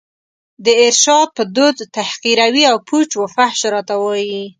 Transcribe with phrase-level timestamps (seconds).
[0.65, 4.43] د ارشاد په دود تحقیروي او پوچ و فحش راته وايي